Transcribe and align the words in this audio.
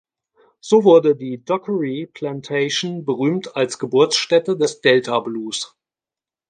So 0.61 0.83
wurde 0.83 1.15
die 1.15 1.45
Dockery 1.45 2.09
Plantation 2.11 3.05
berühmt 3.05 3.55
als 3.55 3.77
„Geburtsstätte 3.77 4.57
des 4.57 4.81
Delta 4.81 5.19
Blues“. 5.19 5.75